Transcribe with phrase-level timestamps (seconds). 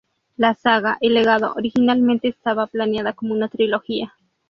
[0.35, 4.15] La saga "El legado" originalmente estaba planeada como una trilogía.